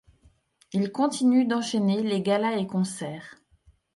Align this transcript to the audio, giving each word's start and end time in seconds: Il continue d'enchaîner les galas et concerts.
Il 0.73 0.91
continue 0.91 1.45
d'enchaîner 1.45 2.01
les 2.01 2.23
galas 2.23 2.53
et 2.57 2.65
concerts. 2.65 3.35